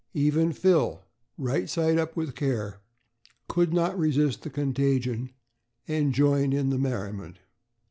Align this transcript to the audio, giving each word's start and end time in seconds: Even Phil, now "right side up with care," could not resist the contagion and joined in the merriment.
Even 0.15 0.51
Phil, 0.51 0.93
now 0.93 0.99
"right 1.45 1.69
side 1.69 1.99
up 1.99 2.15
with 2.15 2.33
care," 2.33 2.79
could 3.47 3.71
not 3.71 3.99
resist 3.99 4.41
the 4.41 4.49
contagion 4.49 5.29
and 5.87 6.11
joined 6.11 6.55
in 6.55 6.71
the 6.71 6.79
merriment. 6.79 7.37